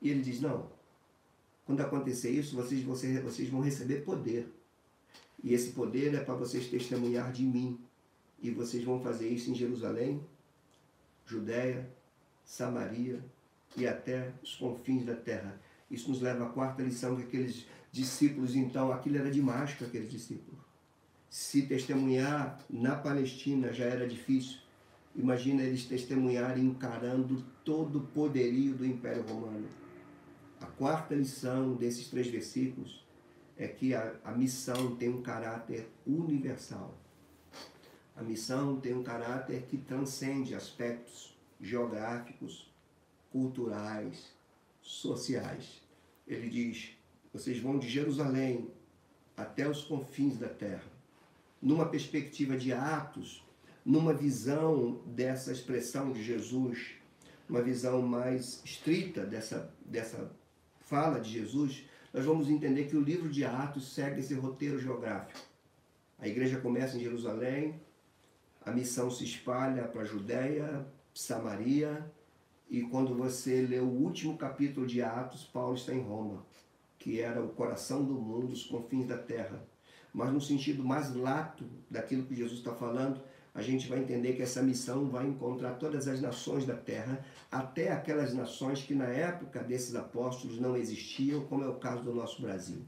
[0.00, 0.68] E ele diz: não.
[1.64, 4.52] Quando acontecer isso, vocês, vocês, vocês vão receber poder.
[5.42, 7.78] E esse poder é para vocês testemunhar de mim.
[8.42, 10.20] E vocês vão fazer isso em Jerusalém,
[11.26, 11.88] Judéia,
[12.44, 13.22] Samaria
[13.76, 15.60] e até os confins da terra.
[15.90, 20.10] Isso nos leva à quarta lição que aqueles discípulos, então, aquilo era demais para aqueles
[20.10, 20.60] discípulos.
[21.28, 24.58] Se testemunhar na Palestina já era difícil,
[25.14, 29.66] imagina eles testemunharem encarando todo o poderio do Império Romano.
[30.60, 33.04] A quarta lição desses três versículos
[33.56, 36.94] é que a, a missão tem um caráter universal.
[38.16, 42.70] A missão tem um caráter que transcende aspectos geográficos,
[43.30, 44.32] culturais,
[44.82, 45.79] sociais.
[46.30, 46.90] Ele diz:
[47.32, 48.70] vocês vão de Jerusalém
[49.36, 50.90] até os confins da terra.
[51.60, 53.44] Numa perspectiva de Atos,
[53.84, 56.92] numa visão dessa expressão de Jesus,
[57.48, 60.30] uma visão mais estrita dessa, dessa
[60.78, 65.40] fala de Jesus, nós vamos entender que o livro de Atos segue esse roteiro geográfico.
[66.18, 67.80] A igreja começa em Jerusalém,
[68.64, 72.08] a missão se espalha para a Judéia, Samaria,
[72.70, 76.46] e quando você lê o último capítulo de Atos, Paulo está em Roma,
[77.00, 79.60] que era o coração do mundo, os confins da terra.
[80.14, 83.20] Mas no sentido mais lato daquilo que Jesus está falando,
[83.52, 87.90] a gente vai entender que essa missão vai encontrar todas as nações da terra, até
[87.90, 92.40] aquelas nações que na época desses apóstolos não existiam, como é o caso do nosso
[92.40, 92.82] Brasil.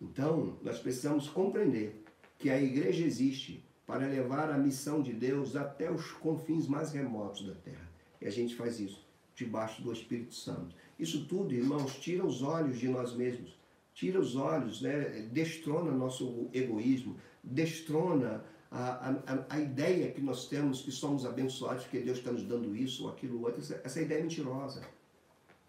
[0.00, 2.04] Então, nós precisamos compreender
[2.38, 7.44] que a igreja existe para levar a missão de Deus até os confins mais remotos
[7.44, 7.89] da terra.
[8.20, 9.04] E a gente faz isso
[9.34, 10.74] debaixo do Espírito Santo.
[10.98, 13.58] Isso tudo, irmãos, tira os olhos de nós mesmos,
[13.94, 15.28] tira os olhos, né?
[15.32, 22.00] destrona nosso egoísmo, destrona a, a, a ideia que nós temos que somos abençoados porque
[22.00, 23.60] Deus está nos dando isso ou aquilo outro.
[23.60, 24.82] Essa, essa ideia é mentirosa.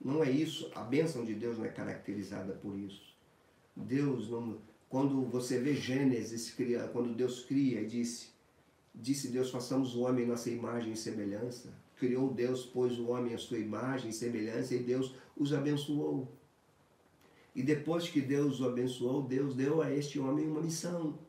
[0.03, 0.69] Não é isso.
[0.75, 3.15] A bênção de Deus não é caracterizada por isso.
[3.75, 4.59] Deus não.
[4.89, 6.53] Quando você vê Gênesis,
[6.91, 8.27] quando Deus cria e disse,
[8.93, 11.73] disse Deus, façamos o homem nossa imagem e semelhança.
[12.01, 16.27] Criou Deus, pôs o homem à sua imagem e semelhança, e Deus os abençoou.
[17.55, 21.19] E depois que Deus o abençoou, Deus deu a este homem uma missão.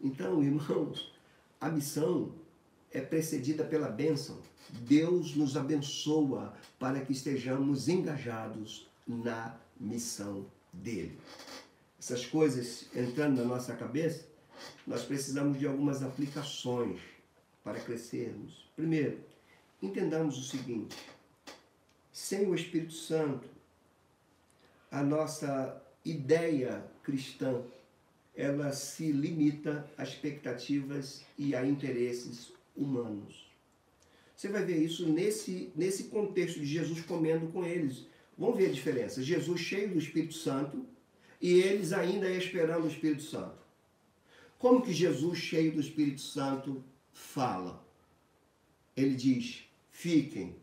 [0.00, 1.14] Então, irmãos,
[1.60, 2.34] a missão
[2.90, 4.36] é precedida pela bênção.
[4.68, 11.16] Deus nos abençoa para que estejamos engajados na missão dele.
[12.00, 14.26] Essas coisas entrando na nossa cabeça,
[14.84, 17.00] nós precisamos de algumas aplicações
[17.62, 18.68] para crescermos.
[18.74, 19.30] Primeiro,
[19.82, 20.96] entendamos o seguinte:
[22.12, 23.48] sem o Espírito Santo,
[24.90, 27.62] a nossa ideia cristã
[28.34, 33.50] ela se limita a expectativas e a interesses humanos.
[34.34, 38.06] Você vai ver isso nesse, nesse contexto de Jesus comendo com eles.
[38.36, 39.22] Vamos ver a diferença.
[39.22, 40.86] Jesus cheio do Espírito Santo
[41.40, 43.60] e eles ainda esperando o Espírito Santo.
[44.58, 47.86] Como que Jesus cheio do Espírito Santo fala?
[48.96, 49.64] Ele diz:
[50.02, 50.56] fiquem,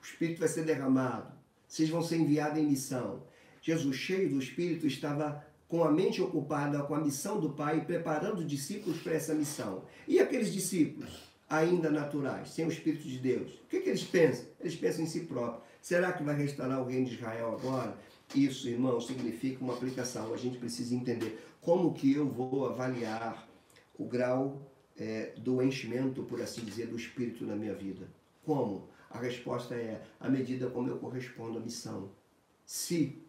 [0.00, 1.32] o Espírito vai ser derramado,
[1.66, 3.24] vocês vão ser enviados em missão.
[3.60, 8.44] Jesus cheio do Espírito estava com a mente ocupada com a missão do Pai, preparando
[8.44, 9.82] discípulos para essa missão.
[10.06, 11.10] E aqueles discípulos,
[11.50, 14.46] ainda naturais, sem o Espírito de Deus, o que, que eles pensam?
[14.60, 15.64] Eles pensam em si próprios.
[15.82, 17.98] Será que vai restaurar o reino de Israel agora?
[18.36, 20.32] Isso, irmão, significa uma aplicação.
[20.32, 23.48] A gente precisa entender como que eu vou avaliar
[23.98, 24.62] o grau
[24.96, 28.06] é, do enchimento, por assim dizer, do Espírito na minha vida.
[28.46, 28.88] Como?
[29.10, 32.12] A resposta é a medida como eu correspondo à missão.
[32.64, 33.20] Se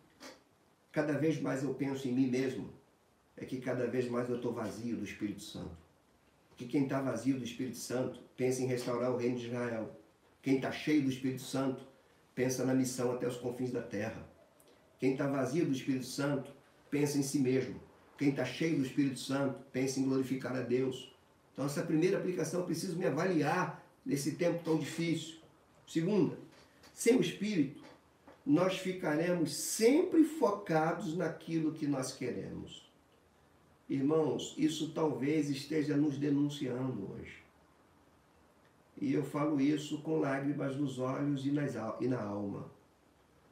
[0.92, 2.70] cada vez mais eu penso em mim mesmo,
[3.36, 5.76] é que cada vez mais eu estou vazio do Espírito Santo.
[6.56, 10.00] Que quem está vazio do Espírito Santo pensa em restaurar o reino de Israel.
[10.40, 11.84] Quem está cheio do Espírito Santo
[12.36, 14.24] pensa na missão até os confins da terra.
[15.00, 16.52] Quem está vazio do Espírito Santo
[16.92, 17.80] pensa em si mesmo.
[18.20, 21.12] Quem está cheio do Espírito Santo pensa em glorificar a Deus.
[21.54, 25.36] Então, essa primeira aplicação, eu preciso me avaliar nesse tempo tão difícil.
[25.86, 26.38] Segunda,
[26.94, 27.84] sem o Espírito,
[28.46, 32.90] nós ficaremos sempre focados naquilo que nós queremos.
[33.90, 37.44] Irmãos, isso talvez esteja nos denunciando hoje.
[39.00, 42.72] E eu falo isso com lágrimas nos olhos e, nas, e na alma.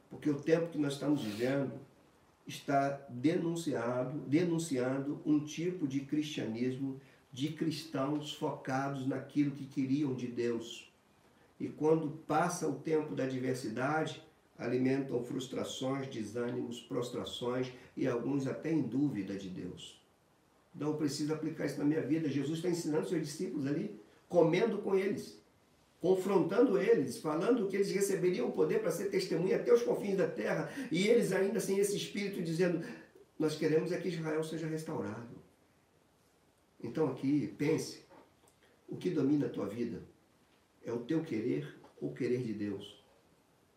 [0.09, 1.73] Porque o tempo que nós estamos vivendo
[2.47, 6.99] está denunciado, denunciando um tipo de cristianismo
[7.35, 10.89] de cristãos focados naquilo que queriam de Deus.
[11.59, 14.23] E quando passa o tempo da adversidade,
[14.57, 20.01] alimentam frustrações, desânimos, prostrações e alguns até em dúvida de Deus.
[20.73, 22.29] Então eu preciso aplicar isso na minha vida.
[22.29, 25.37] Jesus está ensinando seus discípulos ali, comendo com eles,
[25.99, 30.27] confrontando eles, falando que eles receberiam o poder para ser testemunha até os confins da
[30.27, 32.81] terra, e eles ainda sem esse espírito dizendo:
[33.37, 35.34] Nós queremos é que Israel seja restaurado.
[36.81, 38.05] Então aqui, pense:
[38.87, 40.03] o que domina a tua vida
[40.83, 43.05] é o teu querer ou querer de Deus?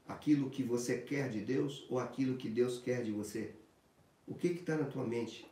[0.09, 3.55] aquilo que você quer de Deus ou aquilo que Deus quer de você?
[4.27, 5.45] O que está na tua mente?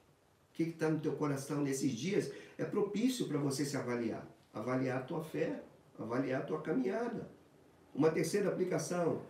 [0.51, 2.33] O que está no teu coração nesses dias?
[2.57, 4.27] É propício para você se avaliar.
[4.53, 5.63] Avaliar a tua fé,
[5.99, 7.31] avaliar a tua caminhada.
[7.95, 9.23] Uma terceira aplicação.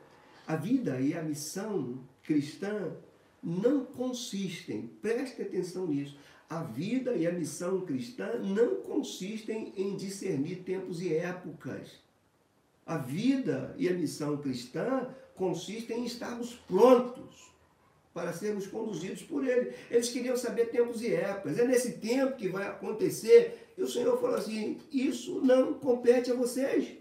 [0.47, 2.97] A vida e a missão cristã
[3.43, 10.63] não consistem, preste atenção nisso, a vida e a missão cristã não consistem em discernir
[10.63, 11.89] tempos e épocas.
[12.85, 17.51] A vida e a missão cristã consistem em estarmos prontos
[18.15, 19.75] para sermos conduzidos por Ele.
[19.91, 21.59] Eles queriam saber tempos e épocas.
[21.59, 23.73] É nesse tempo que vai acontecer.
[23.77, 26.97] E o Senhor falou assim: Isso não compete a vocês.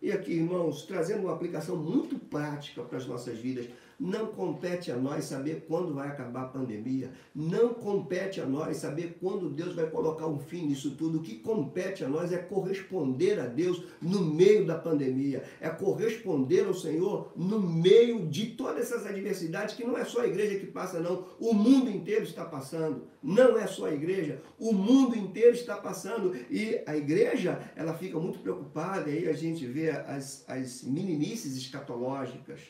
[0.00, 3.66] E aqui, irmãos, trazendo uma aplicação muito prática para as nossas vidas.
[3.98, 7.12] Não compete a nós saber quando vai acabar a pandemia.
[7.34, 11.18] Não compete a nós saber quando Deus vai colocar um fim nisso tudo.
[11.18, 15.44] O que compete a nós é corresponder a Deus no meio da pandemia.
[15.60, 20.26] É corresponder ao Senhor no meio de todas essas adversidades que não é só a
[20.26, 21.26] igreja que passa, não.
[21.38, 23.04] O mundo inteiro está passando.
[23.22, 24.42] Não é só a igreja.
[24.58, 26.34] O mundo inteiro está passando.
[26.50, 29.10] E a igreja, ela fica muito preocupada.
[29.10, 32.60] E aí a gente vê as, as meninices escatológicas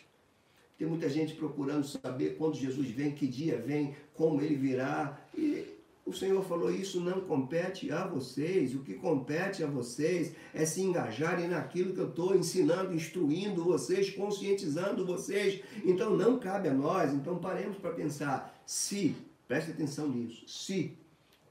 [0.77, 5.21] tem muita gente procurando saber quando Jesus vem, que dia vem, como ele virá.
[5.37, 5.65] E
[6.05, 8.75] o Senhor falou: Isso não compete a vocês.
[8.75, 14.11] O que compete a vocês é se engajarem naquilo que eu estou ensinando, instruindo vocês,
[14.11, 15.63] conscientizando vocês.
[15.85, 17.15] Então não cabe a nós.
[17.15, 19.15] Então paremos para pensar: se,
[19.47, 20.99] preste atenção nisso, se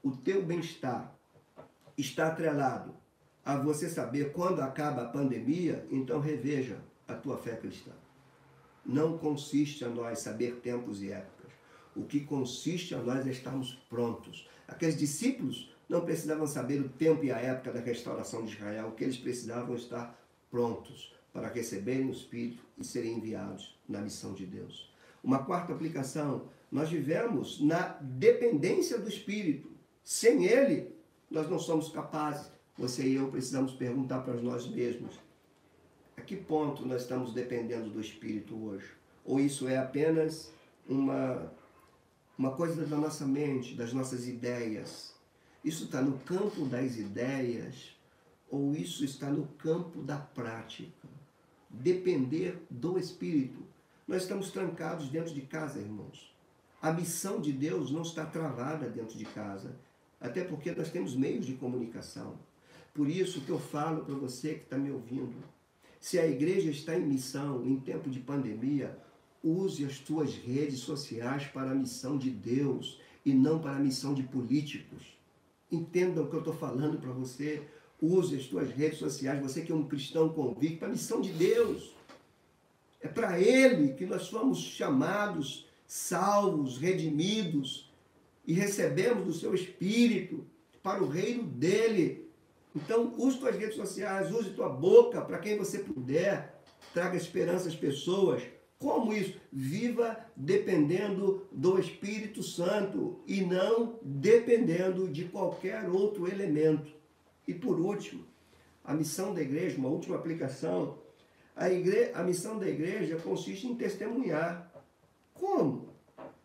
[0.02, 1.16] o teu bem-estar
[1.96, 2.94] está atrelado
[3.42, 7.92] a você saber quando acaba a pandemia, então reveja a tua fé cristã.
[8.84, 11.52] Não consiste a nós saber tempos e épocas.
[11.96, 14.48] O que consiste a nós é estarmos prontos.
[14.66, 18.92] Aqueles discípulos não precisavam saber o tempo e a época da restauração de Israel, o
[18.92, 20.18] que eles precisavam estar
[20.50, 24.92] prontos para receberem o Espírito e serem enviados na missão de Deus.
[25.22, 29.70] Uma quarta aplicação, nós vivemos na dependência do Espírito.
[30.02, 30.92] Sem Ele,
[31.30, 32.50] nós não somos capazes.
[32.76, 35.18] Você e eu precisamos perguntar para nós mesmos:
[36.24, 38.88] que ponto nós estamos dependendo do Espírito hoje?
[39.24, 40.52] Ou isso é apenas
[40.88, 41.52] uma
[42.36, 45.14] uma coisa da nossa mente, das nossas ideias.
[45.64, 47.96] Isso está no campo das ideias
[48.50, 51.08] ou isso está no campo da prática?
[51.70, 53.62] Depender do Espírito.
[54.06, 56.34] Nós estamos trancados dentro de casa, irmãos.
[56.82, 59.74] A missão de Deus não está travada dentro de casa,
[60.20, 62.38] até porque nós temos meios de comunicação.
[62.92, 65.42] Por isso que eu falo para você que está me ouvindo.
[66.04, 68.94] Se a igreja está em missão em tempo de pandemia,
[69.42, 74.12] Use as tuas redes sociais para a missão de Deus e não para a missão
[74.12, 75.02] de políticos.
[75.72, 77.62] Entenda o que eu estou falando para você.
[78.00, 81.32] Use as tuas redes sociais, você que é um cristão convicto, para a missão de
[81.32, 81.94] Deus.
[83.00, 87.90] É para Ele que nós fomos chamados, salvos, redimidos
[88.46, 90.44] e recebemos do seu Espírito
[90.82, 92.23] para o reino dele.
[92.74, 96.60] Então, use tuas redes sociais, use tua boca para quem você puder.
[96.92, 98.42] Traga esperança às pessoas
[98.84, 99.40] como isso?
[99.50, 106.92] Viva dependendo do Espírito Santo e não dependendo de qualquer outro elemento.
[107.48, 108.26] E por último,
[108.84, 110.98] a missão da igreja, uma última aplicação.
[111.56, 112.10] A, igre...
[112.12, 114.70] a missão da igreja consiste em testemunhar.
[115.32, 115.88] Como?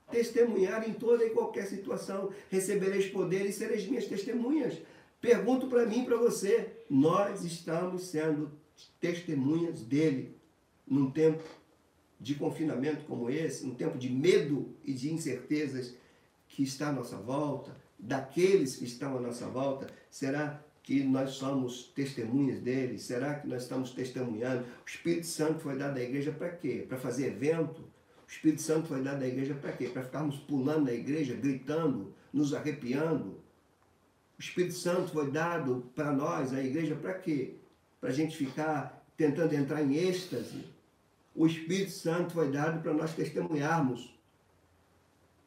[0.10, 2.32] Testemunhar em toda e qualquer situação.
[2.50, 4.78] Recebereis poder e sereis minhas testemunhas.
[5.22, 8.52] Pergunto para mim e para você: nós estamos sendo
[9.00, 10.36] testemunhas dele
[10.88, 11.44] num tempo
[12.20, 15.96] de confinamento como esse, um tempo de medo e de incertezas
[16.48, 21.84] que está à nossa volta, daqueles que estão à nossa volta, será que nós somos
[21.96, 22.98] testemunhas dele?
[22.98, 24.64] Será que nós estamos testemunhando?
[24.64, 26.86] O Espírito Santo foi dado à igreja para quê?
[26.88, 27.82] Para fazer evento?
[28.28, 29.88] O Espírito Santo foi dado à igreja para quê?
[29.88, 33.38] Para ficarmos pulando na igreja, gritando, nos arrepiando?
[34.40, 37.56] O Espírito Santo foi dado para nós, a igreja, para quê?
[38.00, 40.64] Para a gente ficar tentando entrar em êxtase,
[41.36, 44.18] o Espírito Santo foi dado para nós testemunharmos.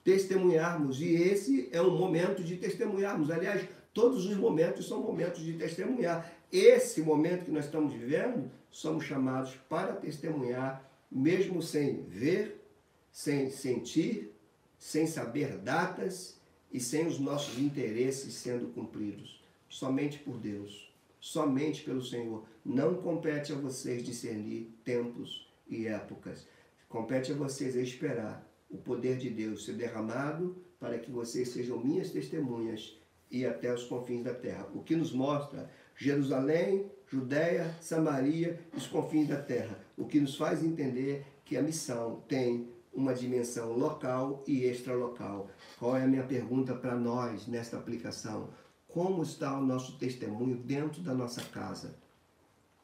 [0.05, 1.01] Testemunharmos.
[1.01, 3.31] E esse é um momento de testemunharmos.
[3.31, 6.31] Aliás, todos os momentos são momentos de testemunhar.
[6.53, 12.63] Esse momento que nós estamos vivendo, somos chamados para testemunhar, mesmo sem ver,
[13.11, 14.37] sem sentir,
[14.77, 16.42] sem saber datas
[16.73, 19.43] e sem os nossos interesses sendo cumpridos.
[19.69, 22.45] Somente por Deus, somente pelo Senhor.
[22.65, 26.47] Não compete a vocês discernir tempos e épocas.
[26.89, 32.11] Compete a vocês esperar o poder de Deus ser derramado para que vocês sejam minhas
[32.11, 32.99] testemunhas
[33.31, 34.69] e até os confins da terra.
[34.75, 39.79] O que nos mostra Jerusalém, Judéia, Samaria os confins da terra.
[39.97, 45.49] O que nos faz entender que a missão tem uma dimensão local e extralocal.
[45.79, 48.49] Qual é a minha pergunta para nós nesta aplicação?
[48.89, 51.97] Como está o nosso testemunho dentro da nossa casa?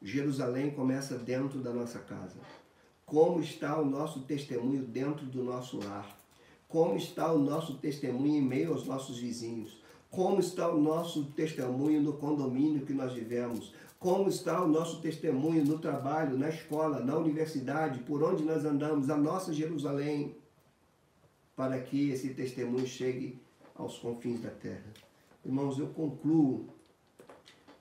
[0.00, 2.38] Jerusalém começa dentro da nossa casa
[3.08, 6.20] como está o nosso testemunho dentro do nosso lar,
[6.68, 12.02] como está o nosso testemunho em meio aos nossos vizinhos, como está o nosso testemunho
[12.02, 17.16] no condomínio que nós vivemos, como está o nosso testemunho no trabalho, na escola, na
[17.16, 20.36] universidade, por onde nós andamos, a nossa Jerusalém,
[21.56, 23.40] para que esse testemunho chegue
[23.74, 24.92] aos confins da terra.
[25.44, 26.68] Irmãos, eu concluo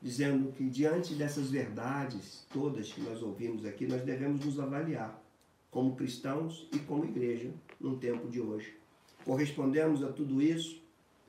[0.01, 5.21] dizendo que diante dessas verdades todas que nós ouvimos aqui, nós devemos nos avaliar
[5.69, 8.75] como cristãos e como igreja no tempo de hoje.
[9.23, 10.81] Correspondemos a tudo isso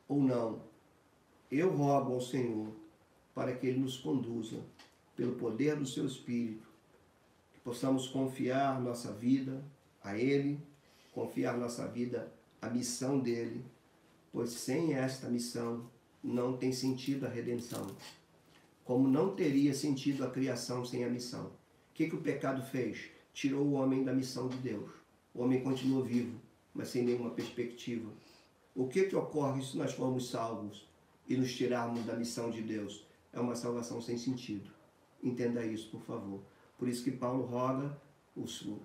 [0.07, 0.63] ou não?
[1.51, 2.69] Eu rogo ao Senhor
[3.35, 4.61] para que Ele nos conduza
[5.19, 6.67] pelo poder do Seu Espírito,
[7.53, 9.63] que possamos confiar nossa vida
[10.03, 10.59] a Ele,
[11.13, 13.63] confiar nossa vida à missão dele,
[14.33, 15.91] pois sem esta missão
[16.25, 17.87] não tem sentido a redenção
[18.89, 21.45] como não teria sentido a criação sem a missão.
[21.45, 21.51] O
[21.93, 23.11] que, que o pecado fez?
[23.35, 24.91] Tirou o homem da missão de Deus.
[25.35, 26.41] O homem continua vivo,
[26.73, 28.11] mas sem nenhuma perspectiva.
[28.75, 30.89] O que, que ocorre se nós formos salvos
[31.29, 33.07] e nos tirarmos da missão de Deus?
[33.31, 34.71] É uma salvação sem sentido.
[35.23, 36.41] Entenda isso, por favor.
[36.79, 38.01] Por isso que Paulo roga,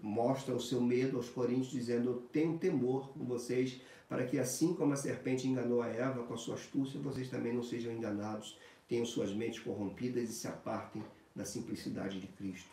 [0.02, 4.74] mostra o seu medo aos coríntios, dizendo: Eu tenho temor por vocês, para que assim
[4.74, 8.58] como a serpente enganou a Eva com a sua astúcia, vocês também não sejam enganados,
[8.88, 11.04] tenham suas mentes corrompidas e se apartem
[11.36, 12.70] da simplicidade de Cristo.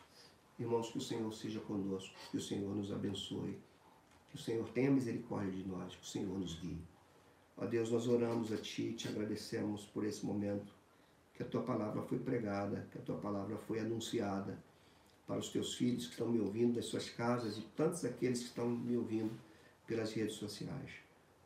[0.58, 3.58] Irmãos, que o Senhor seja conosco, que o Senhor nos abençoe,
[4.28, 6.82] que o Senhor tenha misericórdia de nós, que o Senhor nos guie.
[7.56, 10.72] Ó Deus, nós oramos a Ti, te agradecemos por esse momento,
[11.40, 14.58] que a Tua palavra foi pregada, que a Tua palavra foi anunciada
[15.26, 18.48] para os Teus filhos que estão me ouvindo das suas casas e tantos aqueles que
[18.48, 19.32] estão me ouvindo
[19.86, 20.90] pelas redes sociais.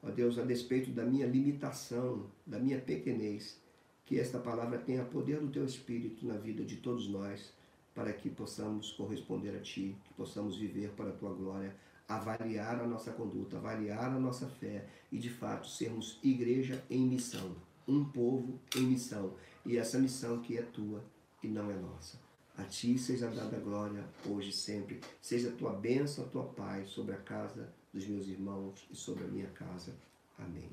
[0.03, 3.57] Ó Deus, a despeito da minha limitação, da minha pequenez,
[4.05, 7.53] que esta palavra tenha poder do Teu Espírito na vida de todos nós,
[7.95, 11.73] para que possamos corresponder a Ti, que possamos viver para a Tua glória,
[12.09, 17.55] avaliar a nossa conduta, avaliar a nossa fé e, de fato, sermos igreja em missão,
[17.87, 19.35] um povo em missão.
[19.65, 21.03] E essa missão que é Tua
[21.43, 22.19] e não é nossa.
[22.57, 25.01] A Ti seja dada glória hoje e sempre.
[25.21, 29.25] Seja a Tua bênção, a Tua paz sobre a casa dos meus irmãos e sobre
[29.25, 29.95] a minha casa.
[30.39, 30.71] Amém.